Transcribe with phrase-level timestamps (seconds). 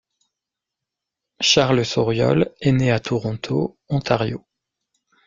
[1.41, 4.43] Charles Sauriol est né à Toronto, Ontario.